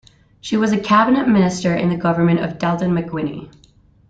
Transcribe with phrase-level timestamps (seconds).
[0.39, 3.51] She was a cabinet minister in the government of Dalton McGuinty.